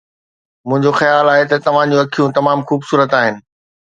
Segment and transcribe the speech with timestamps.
[0.67, 3.35] منهنجو خيال آهي ته توهان جون اکيون تمام خوبصورت آهن.